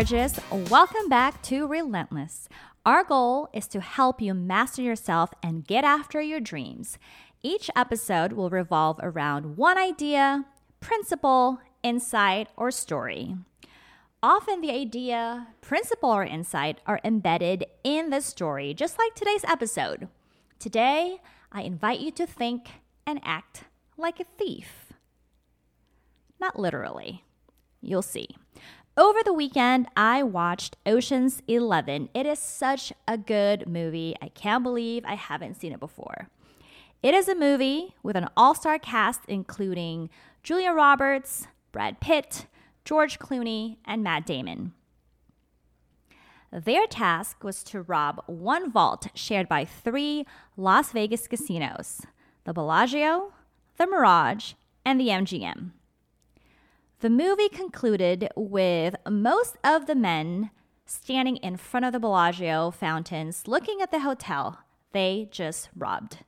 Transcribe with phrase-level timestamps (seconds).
[0.00, 0.40] gorgeous.
[0.50, 2.48] Welcome back to Relentless.
[2.86, 6.96] Our goal is to help you master yourself and get after your dreams.
[7.42, 10.46] Each episode will revolve around one idea,
[10.80, 13.36] principle, insight, or story.
[14.22, 20.08] Often, the idea, principle, or insight are embedded in the story, just like today's episode.
[20.58, 21.18] Today,
[21.52, 22.70] I invite you to think
[23.06, 23.64] and act
[23.98, 24.94] like a thief.
[26.40, 27.22] Not literally.
[27.82, 28.28] You'll see.
[29.00, 32.10] Over the weekend, I watched Ocean's 11.
[32.12, 34.14] It is such a good movie.
[34.20, 36.28] I can't believe I haven't seen it before.
[37.02, 40.10] It is a movie with an all star cast including
[40.42, 42.44] Julia Roberts, Brad Pitt,
[42.84, 44.74] George Clooney, and Matt Damon.
[46.52, 50.26] Their task was to rob one vault shared by three
[50.58, 52.02] Las Vegas casinos
[52.44, 53.32] the Bellagio,
[53.78, 54.52] the Mirage,
[54.84, 55.70] and the MGM.
[57.00, 60.50] The movie concluded with most of the men
[60.84, 64.58] standing in front of the Bellagio fountains looking at the hotel
[64.92, 66.18] they just robbed.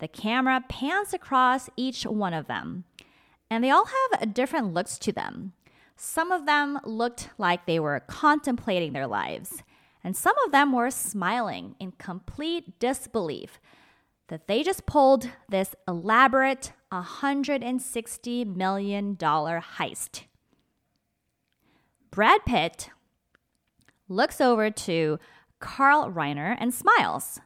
[0.00, 2.86] The camera pans across each one of them,
[3.48, 5.52] and they all have different looks to them.
[5.94, 9.62] Some of them looked like they were contemplating their lives,
[10.02, 13.60] and some of them were smiling in complete disbelief
[14.26, 20.22] that they just pulled this elaborate $160 million heist.
[22.10, 22.90] Brad Pitt
[24.08, 25.18] looks over to
[25.60, 27.40] Carl Reiner and smiles.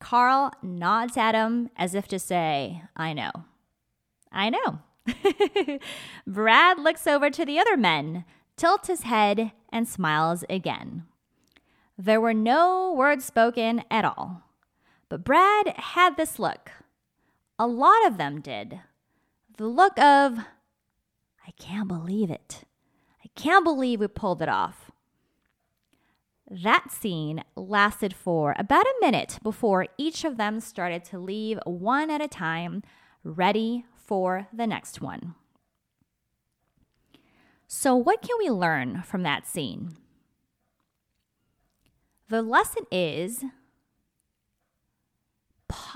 [0.00, 3.30] Carl nods at him as if to say, I know.
[4.32, 4.80] I know.
[6.26, 8.24] Brad looks over to the other men,
[8.56, 11.04] tilts his head, and smiles again.
[11.96, 14.42] There were no words spoken at all.
[15.08, 16.70] But Brad had this look.
[17.58, 18.80] A lot of them did.
[19.56, 22.64] The look of, I can't believe it.
[23.24, 24.90] I can't believe we pulled it off.
[26.50, 32.10] That scene lasted for about a minute before each of them started to leave one
[32.10, 32.82] at a time,
[33.24, 35.34] ready for the next one.
[37.66, 39.96] So, what can we learn from that scene?
[42.28, 43.44] The lesson is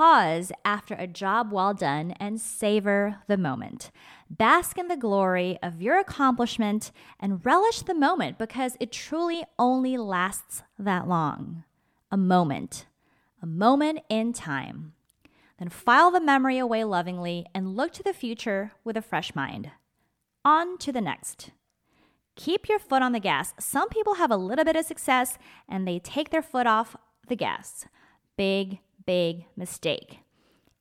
[0.01, 3.91] pause after a job well done and savor the moment.
[4.31, 6.91] Bask in the glory of your accomplishment
[7.21, 11.65] and relish the moment because it truly only lasts that long.
[12.11, 12.87] A moment,
[13.43, 14.95] a moment in time.
[15.59, 19.71] Then file the memory away lovingly and look to the future with a fresh mind.
[20.47, 21.51] On to the next.
[22.37, 23.53] Keep your foot on the gas.
[23.61, 25.37] Some people have a little bit of success
[25.69, 26.97] and they take their foot off
[27.29, 27.85] the gas.
[28.39, 30.21] Big big mistake.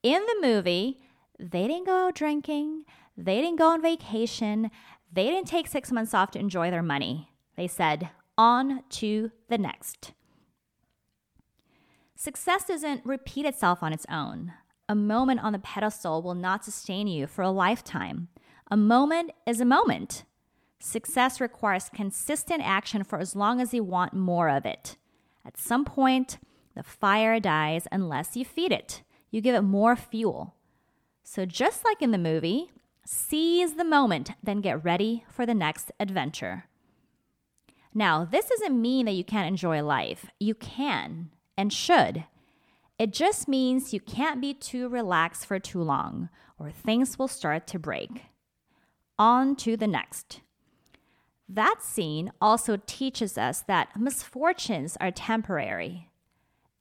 [0.03, 0.99] In the movie,
[1.39, 2.85] they didn't go out drinking,
[3.17, 4.71] they didn't go on vacation,
[5.11, 7.31] they didn't take six months off to enjoy their money.
[7.55, 10.13] They said, on to the next.
[12.15, 14.53] Success doesn't repeat itself on its own.
[14.87, 18.29] A moment on the pedestal will not sustain you for a lifetime.
[18.71, 20.23] A moment is a moment.
[20.79, 24.95] Success requires consistent action for as long as you want more of it.
[25.45, 26.39] At some point,
[26.79, 29.03] the fire dies unless you feed it.
[29.31, 30.55] You give it more fuel.
[31.23, 32.71] So, just like in the movie,
[33.05, 36.69] seize the moment, then get ready for the next adventure.
[37.93, 40.27] Now, this doesn't mean that you can't enjoy life.
[40.39, 42.23] You can and should.
[42.97, 47.67] It just means you can't be too relaxed for too long, or things will start
[47.67, 48.27] to break.
[49.17, 50.39] On to the next.
[51.49, 56.08] That scene also teaches us that misfortunes are temporary.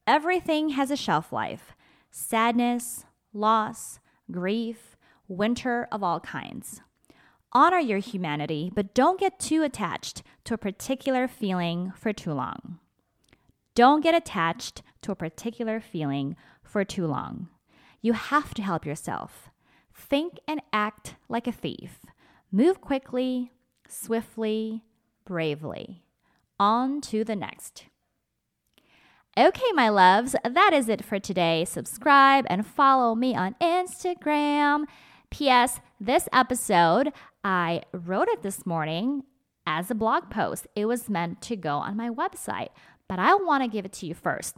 [0.09, 1.75] Everything has a shelf life
[2.11, 3.05] sadness,
[3.35, 4.97] loss, grief,
[5.29, 6.81] winter of all kinds.
[7.53, 12.79] Honor your humanity, but don't get too attached to a particular feeling for too long.
[13.75, 17.49] Don't get attached to a particular feeling for too long.
[18.01, 19.51] You have to help yourself.
[19.93, 22.07] Think and act like a thief.
[22.51, 23.53] Move quickly,
[23.87, 24.85] swiftly,
[25.27, 26.03] bravely.
[26.59, 27.85] On to the next.
[29.39, 31.65] Okay, my loves, that is it for today.
[31.65, 34.87] Subscribe and follow me on Instagram.
[35.31, 35.79] P.S.
[36.01, 37.13] This episode,
[37.45, 39.23] I wrote it this morning
[39.65, 40.67] as a blog post.
[40.75, 42.71] It was meant to go on my website,
[43.09, 44.57] but I want to give it to you first.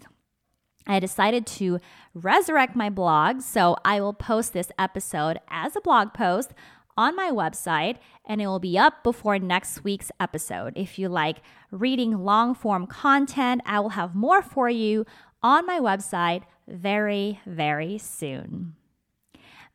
[0.87, 1.79] I decided to
[2.15, 6.55] resurrect my blog, so I will post this episode as a blog post
[7.00, 10.75] on my website and it will be up before next week's episode.
[10.76, 11.38] If you like
[11.70, 15.06] reading long form content, I will have more for you
[15.43, 18.75] on my website very, very soon.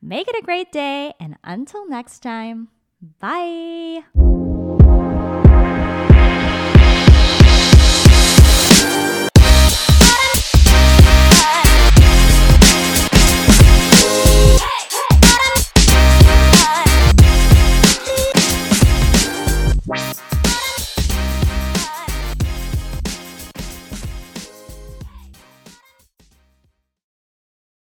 [0.00, 2.68] Make it a great day, and until next time,
[3.18, 4.35] bye.